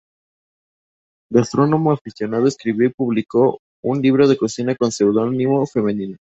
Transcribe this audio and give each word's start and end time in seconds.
Gastrónomo 1.31 1.91
aficionado, 1.91 2.47
escribió 2.47 2.87
y 2.87 2.91
publicó 2.91 3.59
un 3.83 4.01
libro 4.01 4.27
de 4.27 4.35
cocina 4.35 4.73
con 4.75 4.91
pseudónimo 4.91 5.63
femenino. 5.67 6.17